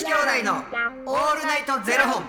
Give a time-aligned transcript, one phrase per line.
[0.00, 2.24] 子兄弟のオールナイトゼロ本。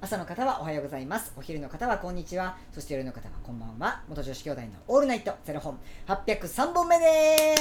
[0.00, 1.32] 朝の方はおはようございます。
[1.36, 2.56] お昼の方はこんにちは。
[2.72, 4.02] そして夜の方はこんばんは。
[4.08, 5.78] 元女子兄弟のオールナイトゼロ本。
[6.08, 7.54] 803本目で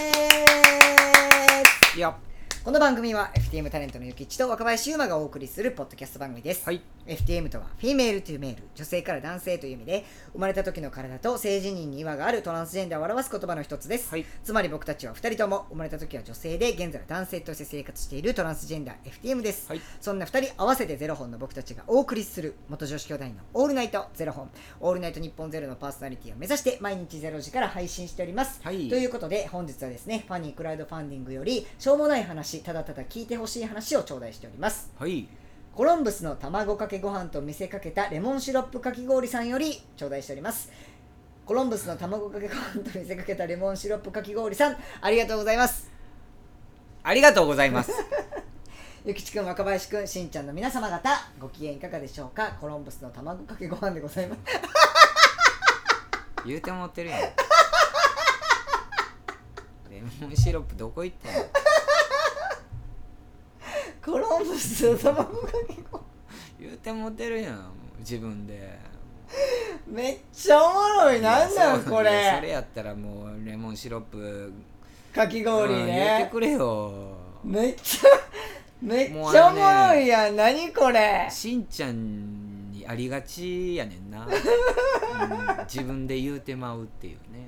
[1.93, 1.99] す。
[1.99, 2.15] よ
[2.63, 6.81] この番組は FTM タレントのゆきちと若林優馬がお送りするポッドキャスト番組です、はい。
[7.07, 14.25] FTM とはフィメールというメール女性から男性という意味で生まれた時の体と性自認に違和があるトランスジェンダーを表す言葉の一つです、はい。
[14.43, 19.81] つまり僕たちは2人とも生まれた時は女性で現在は男性として生活しているトランスジェンダー FTM です、はい。
[19.99, 24.49] そんな2人合わせてゼロ本の僕たちがお送りする元女子兄弟のオールナイトゼロ本。
[24.79, 28.89] オールナイト日本ゼロのパーソナリティを目指して毎日ゼロ時から配信しております、はい。
[28.89, 34.91] ということで本日はですねファニークラウドファンディングよりしょうもない話ただただ聞いてほしい話を頂戴しております。
[34.97, 35.27] はい。
[35.75, 40.71] コロンブスの卵かけご飯と見せかけたレモンシロップかき氷さんより頂戴しております。
[41.47, 45.89] コロンブスの卵かけご飯と見せかけたレモンシロップかき氷さんありがとうございます。
[47.01, 47.91] ありがとうございます。
[49.03, 52.55] ゆきちくん若林くんしんちゃんの皆様方ご機嫌いかがでしょうか？
[52.61, 54.41] コロンブスの卵かけご飯でございます。
[56.45, 57.19] 言うてもってるやん。
[59.89, 61.62] レモンシロップどこ行ったの？
[64.03, 66.03] コロンブスの 卵かけご飯。
[66.59, 67.71] 言うてもってるやん。
[67.99, 68.77] 自分で。
[69.87, 71.21] めっちゃおもろい。
[71.21, 72.47] なんなんこいやそれ。
[72.47, 74.51] れやったらもうレモンシロップ。
[75.13, 77.15] かき氷うん言ってねくれよ。
[77.43, 78.09] めっちゃ
[78.81, 80.35] めっちゃおもろいやん。
[80.35, 81.27] 何これ。
[81.31, 87.47] しんちゃんにありがちやねんな、 うん自分で言うてまうっていうね、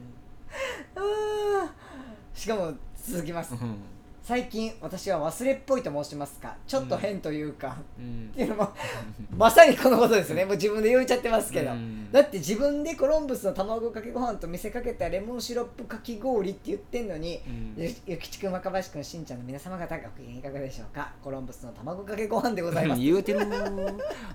[2.34, 3.54] しかも続きます。
[3.54, 3.95] うん
[4.26, 6.56] 最近私は忘れっぽいと申しますか？
[6.66, 8.32] ちょっと変というか、うん。
[8.34, 8.70] っていうのも
[9.38, 10.44] まさにこのことですね。
[10.46, 12.12] もう自分で言っちゃってますけど、うん。
[12.12, 17.76] だって自分でコロンブスの卵かけご飯と見せかけたレモンシロップかき氷って言ってんのに、うん。
[17.78, 21.12] ゆゆきちくん若林くんしんちゃんの皆様方ご機嫌いかがでしょうか？
[21.24, 23.02] コロンブスの卵かけご飯でございます。
[23.02, 23.42] 言うてる。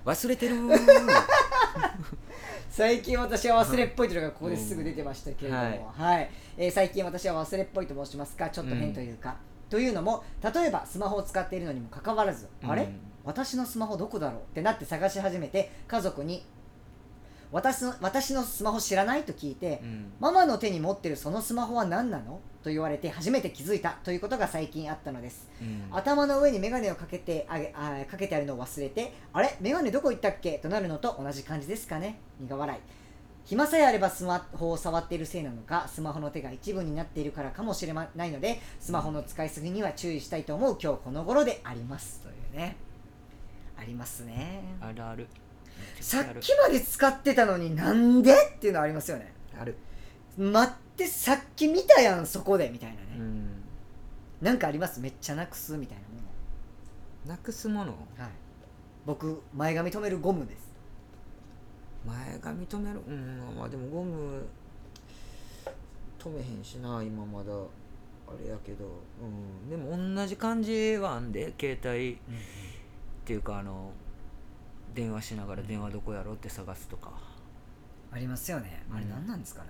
[0.05, 0.55] 忘れてる。
[2.71, 6.05] 最近私は忘れっぽいというのがここですぐ出てましたけれども、うん。
[6.05, 6.29] はい。
[6.57, 8.49] えー最近私は忘れっぽいと申しますか？
[8.49, 9.35] ちょっと変というか、
[9.71, 12.83] というのも例えばスマホを使っているのにもかかわらず、あれ？
[12.83, 14.41] うん私のスマホどこだろう？
[14.41, 16.43] ってなって探し始めて家族に
[17.51, 19.23] 私の私のスマホ知らない？
[19.23, 20.11] と聞いて、うん。
[20.19, 22.39] ママの手に持ってるそのスマホは何なの？
[22.63, 23.91] と言われて初めて気づいた。
[24.03, 25.47] ということが最近あったのです。
[25.61, 25.85] うん。
[25.91, 29.55] 頭の上に眼鏡をかけてあげあかけてあるのを忘れてあれ？
[29.61, 30.57] 眼鏡どこ行ったっけ？
[30.57, 32.17] となるのと同じ感じですかね。
[32.39, 32.79] 苦笑い
[33.45, 42.21] 暇さえあればスマホを触っているせいなのかスマホの手が一部になっているからかもしれないのでスマホの使いすぎには注意したいと思う今日この頃であります。
[42.21, 42.77] というね。
[43.77, 44.63] ありますね。
[44.79, 45.27] あるある。
[45.99, 49.33] さっきまで使ってたのになんでっていうのはありますよね。
[49.59, 49.75] ある。
[50.37, 52.69] 待ってさっき見たやんそこで。
[52.69, 53.49] みたいなね、うん。
[54.41, 54.99] なんかあります？
[54.99, 56.15] めっちゃなくすみたいなも
[57.27, 57.31] の。
[57.31, 57.91] なくすもの？
[57.91, 58.29] はい、
[59.05, 60.70] 僕前髪留めるゴムです
[62.05, 63.01] 前髪止める？
[63.07, 64.43] うんまあでもゴム
[66.19, 67.51] 止めへんしな今まだ。
[67.53, 68.85] あれやけど。
[69.21, 72.13] うんでも同じ感じはあんで携帯。
[72.13, 72.17] っ
[73.25, 73.91] ていうかあの
[74.95, 77.11] 電話しながら電話どこやろって探すとか。
[78.11, 78.83] ありますよね。
[78.91, 79.69] あれうん何なんですかね、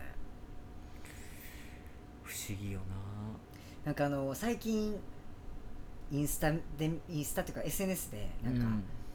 [2.24, 2.80] 不思議よ
[3.86, 3.92] な。
[3.92, 4.96] んかあの最近
[6.12, 6.60] インスタで
[7.10, 8.68] インスタっていうか SNS でななんか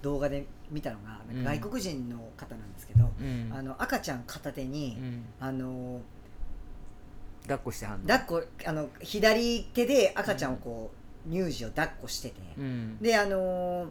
[0.07, 3.53] 動画で見たのが、外国人の方なんですけど、うん。
[3.53, 5.25] あの赤ちゃん片手にう、ん。
[5.41, 6.01] あの
[7.43, 8.07] 抱っこしてはんの？
[8.07, 10.93] 抱っこあの左手で赤ちゃんをこ
[11.29, 12.99] う、乳児を抱っこしてて、うん。
[13.01, 13.89] であの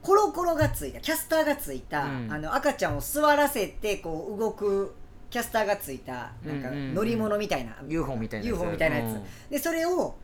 [0.00, 2.32] コロコロがついたキャスターがついた、うん。
[2.32, 4.94] あの赤ちゃんを座らせてこう動く
[5.30, 6.94] キャスターがついたなんかうんうんうん。
[6.94, 8.54] 乗り物みたいな、UFO みたいなやつ。
[8.54, 10.14] UFO みたいなやつ、でそれを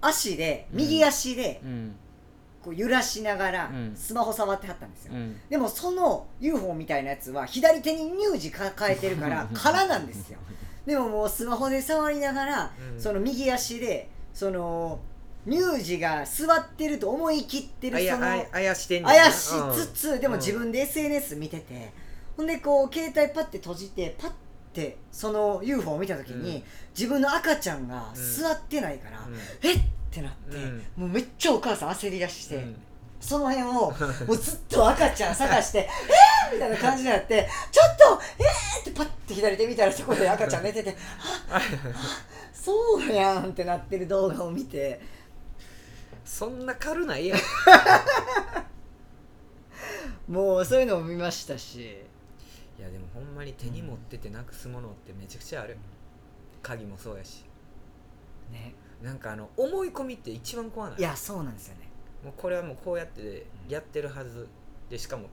[0.00, 1.94] 足で右足でうん
[2.62, 3.96] こう揺らしながらうん。
[3.96, 5.40] スマホ触ってはったんですよ、うん。
[5.48, 10.38] でもその UFO みたいなやつは左手に乳児抱えてるから空なんですよ。
[10.86, 13.00] でももうスマホで触りながら、うん。
[13.00, 15.00] その右足でその
[15.48, 19.14] 乳児が座ってると思い切ってるあそのやあやあやしてんねん。
[19.14, 20.40] な怪しつつ、でもうん。
[20.40, 21.92] 自分で SNS 見てて、
[22.36, 24.32] ほんでこう携帯パッて閉じてパッ
[24.74, 26.62] てその UFO を見た時に、うん。
[26.96, 29.34] 自分の赤ちゃんが座ってないから、うん。
[29.62, 29.80] えっ？
[30.10, 30.82] ってなって、うん。
[30.96, 32.76] もうめっちゃお母さん焦り出して、うん。
[33.20, 33.92] その辺を
[34.26, 35.78] もうずっと赤ちゃん探して
[36.48, 40.96] 「えー!」みたいな感じになって「ちょっとえー!」ってパッて左手見たらそこで 赤ちゃん寝てて
[41.50, 41.60] 「ああ
[42.50, 45.00] そうやん」ってなってる動画を見て。
[46.22, 47.40] そんな軽ないやん。
[50.28, 51.80] もうそういうのを見ましたし。
[51.80, 51.82] い
[52.78, 55.76] いやでもほんまに手に持っててなくすものってめちゃくちゃある、
[56.62, 57.44] 鍵もそうやし。
[58.52, 60.98] ねなんかあの思い込みって一番怖ない？
[60.98, 61.88] いやそうなんですよね。
[62.24, 64.46] もうこれはもうこうやってやってるはず
[64.90, 65.28] でしかも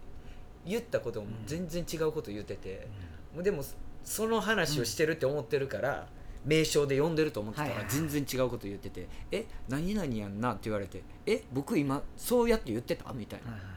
[0.66, 2.88] 言ったことも全然違うこと言ってて、
[3.34, 3.64] もうでも
[4.04, 6.08] その話をしてるって思ってるから、
[6.46, 13.52] 名称で呼んでると思ってたらはいはい全然違うこと言ってて「え何々やんな」って言われて「え僕今そうやって言ってた?」みたいな。
[13.52, 13.76] はいはいは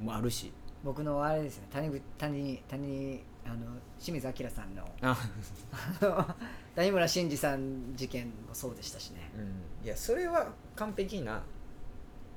[0.00, 0.04] い。
[0.04, 0.52] もあるし。
[0.82, 1.68] 僕のあれですね。
[1.72, 3.56] 谷口谷谷あの
[3.98, 4.84] 清水明さんの
[6.74, 9.30] 谷村新司さん事件もそうでしたしね。
[9.36, 11.42] うん、いやそれは完璧な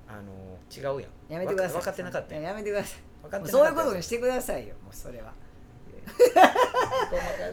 [0.08, 1.34] あの違うやん。
[1.34, 1.80] やめてください。
[1.80, 3.00] 分かってなかったいやめてください。
[3.24, 4.76] 分かってそういうことにしてくださいよ。
[4.84, 5.34] もうそれは。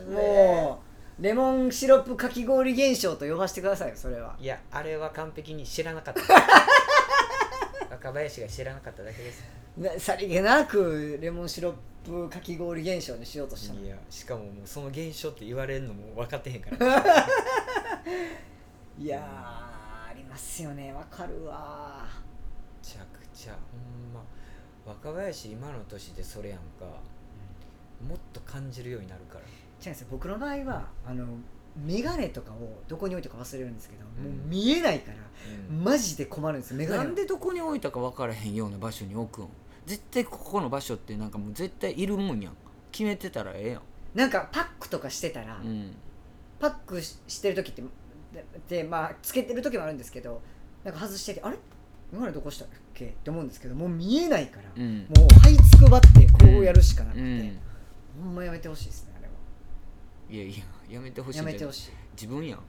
[0.09, 0.83] もも
[1.19, 4.37] うレモンシロップかき氷現象と呼ばせてくださいよそれは。
[4.39, 6.21] いやあれは完璧に知らなかった。
[7.91, 9.43] 若林が知らなかっただけです。
[9.43, 9.64] な
[9.99, 11.75] さりげなくレモンシロッ
[12.05, 13.81] プかき氷現象にしようとしたの。
[13.81, 16.77] いやしかももうその現象って言われるのも分かってへんから。
[18.97, 20.93] いやーありますよね。
[20.93, 22.07] わかるわ。
[22.83, 24.23] めちゃくちゃほんま。
[24.87, 26.85] 若林今の年でそれやんか。
[28.07, 29.41] もっと感じるようになるから。
[29.41, 30.09] 違うんですよ。
[30.11, 31.27] 僕の場合はあの
[31.85, 34.39] 眼鏡とかをどこに置いたか忘れるんですけど、うん。
[34.39, 35.17] もう見えないから
[35.71, 35.83] うん。
[35.83, 39.49] マジで困るんです眼鏡なんでどこに置いたか分からへんような場所に置くん？
[39.87, 42.57] 絶対ここの場所ってなんかもう絶対いるもんやん。
[42.93, 43.83] 決めてたらええやん。
[44.15, 45.95] なんかパックとかしてたら、うん。
[46.61, 47.83] パックししてる時って
[48.69, 50.41] ででまあつけてる時もあるんですけど
[50.85, 51.57] なんか外しててあれ？
[52.13, 53.07] 眼鏡どこしたっけ？
[53.07, 54.99] って思うんですけどもう見えないから、うん。
[55.01, 57.59] もう這いつくばってこうやるしかなくて、うん。
[58.23, 59.33] ほんまやめてほしいですねあれは。
[60.31, 60.59] いやい
[60.89, 61.53] ややめてほしいやんじゃない。
[61.55, 61.91] めてほしい。
[62.15, 62.61] 自分やん。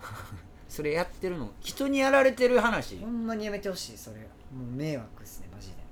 [0.68, 2.96] それやってるの人にやられてる話。
[2.98, 4.24] ほんまにやめてほしいそれも
[4.72, 5.74] う迷惑ですねマジで。
[5.74, 5.87] お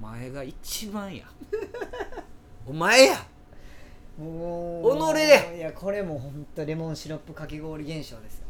[0.00, 1.24] 前が一番や。
[2.66, 3.16] お前や。
[4.18, 4.82] も
[5.14, 5.18] 己。
[5.18, 8.46] やいやこれもうほんとレモンシロップかき氷現象ですよ。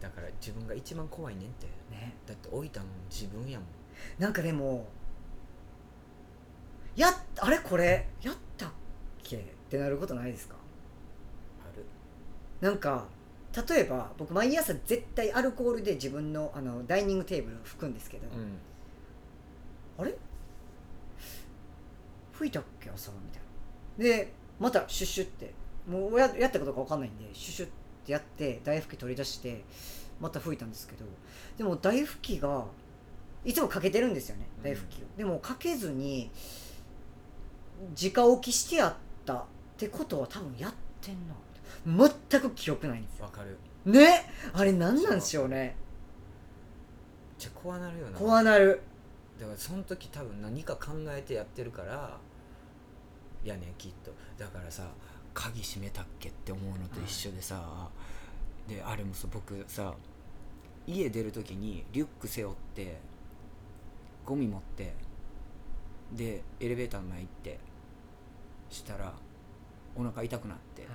[0.00, 1.66] だから自分が一番怖いねんって。
[1.90, 2.14] ね。
[2.26, 3.68] だって置いたの自分やもん。
[4.18, 4.86] なんかでも
[6.94, 8.70] やっあれこれやったっ
[9.22, 9.36] け？
[9.36, 10.54] ってなることないですか？
[11.62, 11.84] ある。
[12.60, 13.06] なんか
[13.68, 18.58] 例えば僕毎朝絶対アルコールで自分のあのダイニングテーブル拭くんですけど、うん
[19.98, 20.14] あれ？
[22.32, 24.16] 吹いたっけ朝みたいな。
[24.16, 25.54] でまたシュッシュって
[25.88, 27.68] もうややったことか分かんないんでシュッシュっ
[28.04, 29.64] てやって台拭き取り出して
[30.20, 31.04] また吹いたんですけど
[31.56, 32.64] でも台拭きが
[33.44, 36.30] いつもかけてるんですよね台拭きを、でもかけずに
[38.02, 38.94] 直置きしてやっ
[39.24, 39.44] たっ
[39.76, 41.34] てことは多分やってんな。
[41.86, 43.26] 全く記憶ないんですよ。
[43.26, 43.58] わかる。
[43.84, 44.24] ね？
[44.52, 45.76] あれ何なんでしょうね。
[47.38, 48.18] じゃ怖なるよな。
[48.18, 48.80] 怖なる
[49.38, 52.18] だからその時多分何か考えてやってるから
[53.44, 54.12] やねんきっと。
[54.38, 54.88] だからさ
[55.34, 57.88] 鍵閉めたっけって思うのと一緒でさ、
[58.66, 59.94] であれもさ僕さ
[60.86, 62.98] 家出る時にリュック背負って
[64.24, 64.94] ゴミ持って
[66.12, 67.58] でエレベーターの前行って
[68.70, 69.12] したら
[69.94, 70.86] お腹痛くなって。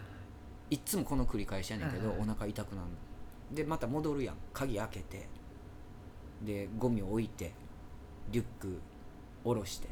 [0.71, 3.55] いっつもこの繰り返しやねんけど、はいはいお腹痛くなるの。
[3.55, 4.35] でまた戻るやん。
[4.53, 5.27] 鍵開けて。
[6.41, 7.51] でゴミを置いて
[8.31, 8.79] リュック
[9.43, 9.87] 下ろして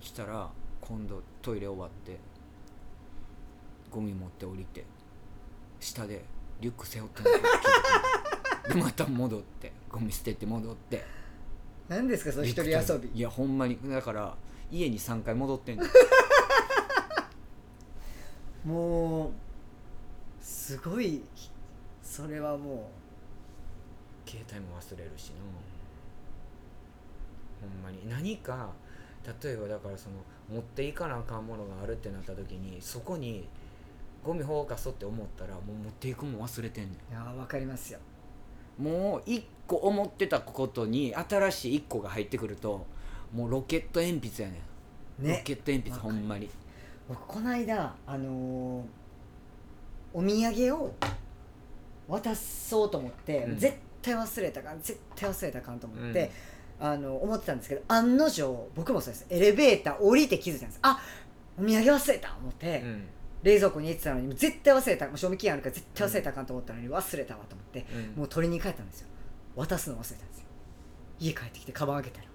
[0.00, 0.50] したら
[0.80, 2.18] 今度トイレ終わって
[3.90, 4.84] ゴミ持って降りて
[5.80, 6.22] 下で
[6.60, 7.22] リュック背負って
[8.72, 11.04] でまた戻ってゴミ捨てて戻って。
[11.88, 13.08] 何ですかその一人遊び。
[13.14, 14.36] いやほんまにだから
[14.70, 15.84] 家に3回戻ってんの。
[18.64, 19.32] もう
[20.40, 21.22] すごい
[22.02, 22.90] それはも
[24.26, 25.36] 携帯も忘れるしな
[27.60, 28.08] ほんまに。
[28.08, 28.70] 何か
[29.42, 30.16] 例えばだからその
[30.52, 33.48] 持っていかなあかんものがあるってなった時にそこに
[34.22, 37.98] ゴミ放かそうって思ったらもう持っていくもん忘れてんねういやわかりますよ。
[38.80, 42.86] んもう一個思ってたことに新しい一個が入ってくると
[43.32, 44.60] もうロケット鉛筆やね
[45.20, 45.38] ん、ね。
[45.38, 46.48] ロケット鉛筆ほんまに。
[47.08, 49.06] 僕この間あのー
[50.16, 50.94] お土産を
[52.08, 53.58] 渡そうと思って、うん。
[53.58, 56.30] 絶対忘れたかん絶対忘れたかんと思って、
[56.78, 59.26] あの思ってたんですけど案の定僕もそうです。
[59.30, 60.78] エレベーター降りて気づいたんです。
[60.82, 61.00] あ
[61.58, 63.08] お土産忘れた思って、うん。
[63.42, 65.06] 冷蔵庫に入れてたのに絶対忘れた。
[65.06, 68.20] もう賞味期限あるから絶対忘れたかんと思ったのに忘れたわと思ってうん。
[68.20, 69.08] もう取りに帰ったんですよ。
[69.54, 70.44] 渡すの忘れたんですよ。
[71.20, 72.28] 家帰ってきてカバン開けたら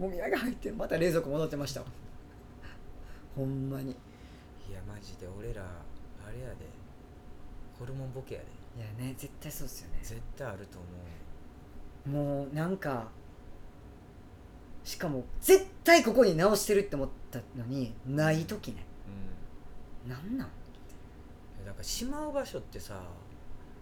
[0.00, 1.86] お土産入ってるまた冷蔵庫戻ってましたわ
[3.36, 3.92] ほんまに。
[3.92, 3.94] い
[4.70, 5.26] いやマジで。
[5.38, 6.56] 俺らあれやで。
[7.78, 8.46] ホルモンボケやで。
[8.80, 9.98] やね絶対そうですよね。
[10.02, 10.78] 絶対あると
[12.06, 12.42] 思う。
[12.44, 13.08] もうなんか
[14.84, 18.84] しかも絶対ここに直してるって思ったのにない時ね。
[20.08, 20.48] なんなん？
[21.64, 23.00] だからしまう場所ってさ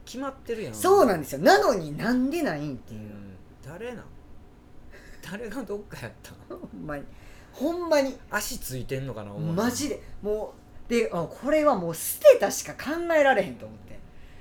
[0.05, 0.75] 決まってるやん。
[0.75, 1.39] そうなんですよ。
[1.41, 3.37] なのになんでないんっていう、うん。
[3.65, 4.05] 誰なん？
[5.23, 6.59] 誰がどっかやったん？
[6.59, 7.05] ほんまに。
[7.53, 8.17] ほんまに。
[8.31, 9.33] 足ついてんのかな。
[9.33, 10.03] マジで。
[10.23, 10.55] も
[10.89, 13.99] うであこれはもう捨てたしか考えられへんと思って。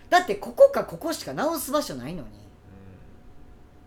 [0.10, 2.30] だってここかここしか直す場所ないのに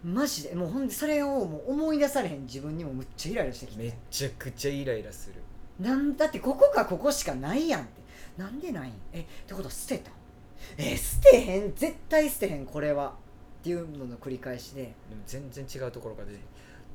[0.04, 0.54] マジで？
[0.54, 5.36] もうほんでそれをもう思い出されへん自分にもむっちゃイライラしてきうんめてちゃくちゃイライラする。
[5.78, 8.02] なんだってここかここしかないやんって。
[8.36, 8.92] なんでないん？
[9.12, 10.10] えってことは捨てた？
[10.76, 11.74] え捨てへん？
[11.74, 13.14] 絶対捨てへんこれは。
[13.60, 14.82] っていうのの繰り返しで。
[14.82, 16.40] でも全然違うところから出て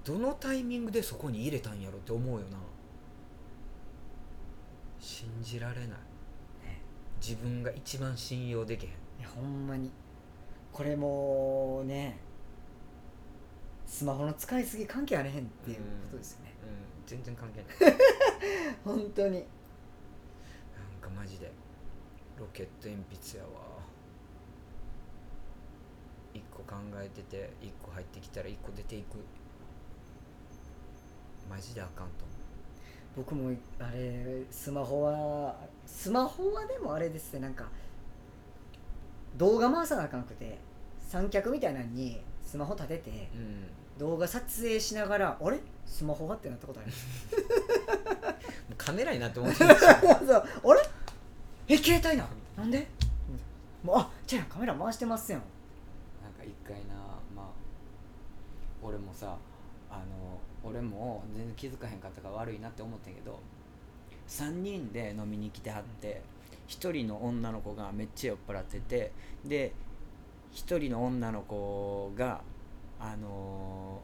[0.03, 2.57] どのタイミングでそこに入れたんやろって思うよな。
[4.99, 5.87] 信じられない、
[7.21, 8.89] 自分が一番信用できへん。
[8.89, 9.91] いやほんまに。
[10.73, 12.19] これもね
[13.88, 17.98] スマホの使いすぎ関係あれへんっていうことですよね、うん全然関係ない。
[18.84, 19.36] 本当に。
[19.36, 19.46] なん
[21.00, 21.50] かマジで
[22.38, 23.50] ロケット鉛筆やわ。
[26.34, 29.20] 一個考えてて一個入ってきたら一個出ていく。
[31.50, 32.38] マジであかんと思
[33.15, 37.39] 僕もあれスマホはスマホはでもあれですね。
[37.39, 37.70] なんか
[39.38, 40.60] 動画回さなあかんくて
[41.00, 45.60] 三脚みたいなのにスマホ立ててう、うん、動画撮影しながらあれ？
[45.86, 47.42] スマホはってなったことありますも
[48.72, 50.38] うカメラになって思ってるんですよそ
[50.70, 50.72] う。
[50.72, 50.82] あれ？
[51.70, 52.27] え携帯な
[52.58, 52.88] なんで、
[53.84, 55.42] もうあじゃあカメラ回してますやん。
[56.24, 56.96] なんか一回な
[57.36, 57.46] まあ
[58.82, 59.38] 俺もさ
[59.89, 63.39] あの俺も全然気づかへんかったから悪いなって思ってんけど
[64.27, 66.22] 3人で飲みに来てはって
[66.68, 69.12] 1人の女の子がめっちゃ酔っ払ってて
[69.46, 69.74] で
[70.54, 72.42] 1人の女の子が
[73.00, 74.01] あの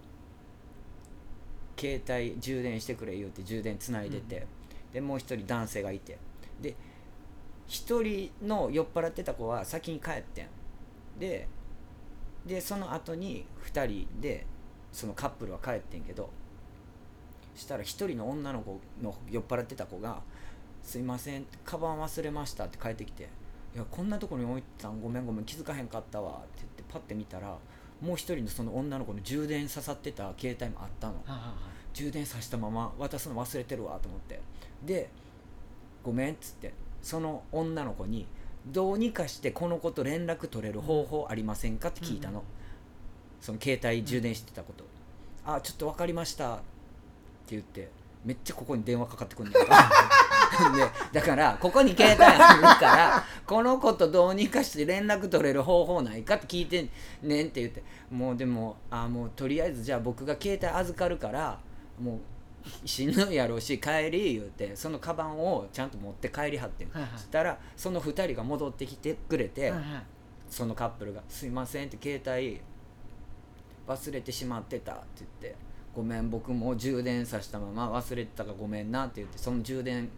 [1.78, 4.46] 携帯充電してくれ言うて充電つないでて、
[4.94, 6.18] でもう1人男性がいて。
[6.62, 6.76] で
[7.68, 10.48] 1人の酔っ払ってた子は先に帰ってん。
[11.20, 11.48] で
[12.46, 14.46] でその後に2人で
[14.92, 16.30] そのカップルは帰ってんけど
[17.56, 20.22] したら1人の女の子の酔っ払ってた子が
[20.84, 23.30] 「すいませんカバン忘れました」って帰ってきて
[23.74, 27.58] 「いやこんなとこに置いてたんごめんごめん気づかへんかったわ」って言ってパッて見たら
[28.04, 31.16] もう1人のその女の子の充電刺さってた携帯もあったの。
[31.94, 34.40] 充電さしたまま渡すの忘れてるわと思って。
[34.84, 35.10] で
[36.04, 38.28] 「ごめん」っつってその女の子に
[38.68, 42.46] 「どうにかしてこの子と連絡取れる方法ありませんか?」って聞いたの、うん
[43.44, 44.86] その携帯充電してたこと
[45.46, 46.64] 「あちょっと分かりました」って
[47.50, 47.90] 言って
[48.24, 49.66] めっちゃここに電話かかってくるんだよ
[50.76, 56.90] でだからここに携帯あるからこの子とどうにかして連絡取れる方法ないかって聞いてん
[57.22, 61.60] ねんって言ってもうでもあもうとりあえずじゃあ僕が携帯預かるから
[62.00, 67.12] もうしんどいやろうし帰り言うてそのカバンをちゃんと持って帰りはってん、はいはい。
[67.16, 69.84] そしたらその2人が戻ってきてくれて、はいはい。
[70.50, 72.62] そのカップルが「すいません」って携帯
[73.88, 75.04] 忘れてしまってたって
[75.42, 75.56] 言って
[75.96, 80.10] 「ごめん僕も充電させたまま忘れてたからごめんな」って言ってその充電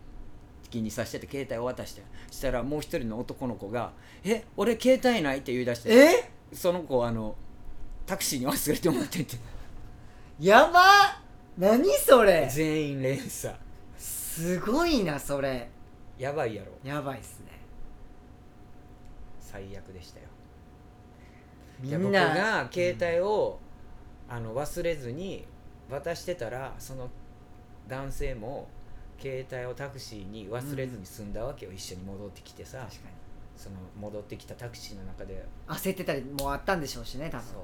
[0.70, 3.92] 器にさしてて携帯を渡してしたらもう一人の男の子が
[4.24, 6.32] 「え俺携帯ない?」って言い出してえ？
[6.54, 7.36] その子あの
[8.06, 9.38] タクシーに忘れてもらってて。
[10.40, 11.22] やば！
[11.58, 12.50] 何それ？
[12.52, 13.56] 全員連鎖。
[13.98, 15.70] すごいなそれ。
[16.20, 16.72] やばいやろ。
[16.84, 17.60] やばいっすね。
[19.40, 20.26] 最悪でしたよ。
[21.80, 22.36] みんな。
[22.36, 23.60] が携帯を、
[24.28, 25.46] あの忘れずに
[25.90, 27.10] 渡してたらその
[27.88, 28.68] 男性も
[29.20, 32.80] 携帯をタクシーに忘れずに済んだわけよ、一緒に戻ってきてさ。
[32.80, 33.10] 確か
[33.58, 35.34] その戻ってきたタクシーの中で。
[35.34, 37.46] に焦ってたりもあったんでしょうしね多分。
[37.48, 37.62] そう。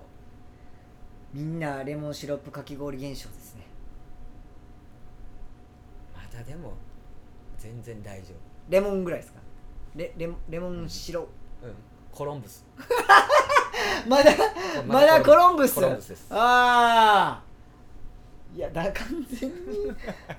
[1.33, 3.61] みんなレモンシロップかき氷現象ですね。
[6.15, 6.73] まだでも
[7.57, 8.33] 全然大丈
[8.69, 9.39] レモンぐらいですか？
[9.95, 11.27] レレモレモン白、夫
[11.67, 11.73] うん。
[12.11, 12.65] コロンブス。
[14.07, 14.31] まだ
[14.87, 15.75] まだコロンブス。
[15.75, 16.27] コロンブスです。
[16.29, 17.50] ああ
[18.55, 19.55] いやだ完全に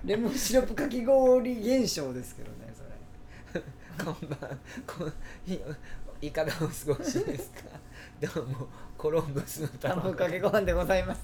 [0.05, 3.63] レモンシロップかき氷現象ですけどねそれ。
[4.05, 5.13] こんばんこん
[5.47, 5.59] い
[6.21, 7.63] いかがお過ごしですか？
[8.35, 8.67] どうも
[8.99, 11.21] コロンブスの卵かけご飯でございます。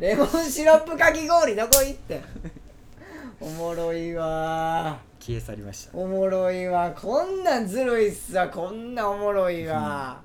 [0.00, 2.22] レモンシロップかき氷どこ行ってん？
[3.40, 4.98] おもろいわ。
[5.20, 5.96] 消え去りました。
[5.96, 6.90] おもろいわ。
[6.92, 8.48] こんなんずるいっすわ。
[8.48, 10.20] こんなおもろいわ。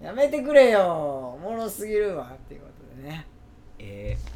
[0.00, 1.34] やめてくれよ。
[1.36, 2.32] おもろすぎるわ。
[2.34, 2.66] っていうこ
[2.96, 3.26] とでね。
[3.78, 4.31] えー、題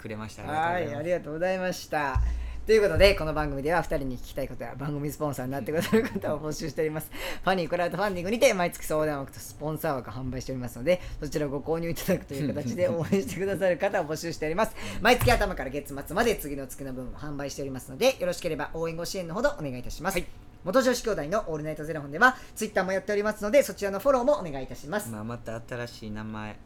[0.00, 0.42] くれました。
[0.42, 2.20] はいありがとうございました。
[2.66, 7.10] ということでこの番組では2人に聞きたいことや番組スポンサーになってくださる方を募集しております。
[7.42, 14.76] ファニークラウドファンディングにて毎月相談枠とスポンサー枠販売しておりますのでそちらをご購入いただくという形で応援してくださる方を募集しております。
[15.00, 20.22] 毎月頭から月末まで次の月の分を販売しておりますのでよろしければ応援ご支援のほどお願いいたします、
[20.64, 26.56] 元女子兄弟のオールナイトゼロ本ではツイッターもやっておりますのでそちらのフォローもお願いいたします、まあ、また新しい名前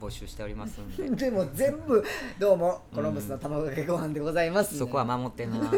[0.00, 1.10] 募集しておりますんで。
[1.10, 2.02] でも全部
[2.38, 5.58] どうもコロンブスの卵かけご飯でございます、そこは守ってな。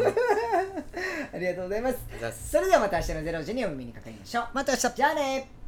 [1.33, 1.97] ありがとうございます。
[2.51, 4.47] それではまた明日の0時にお耳にかかりましょう。
[4.53, 5.62] また明日じゃあね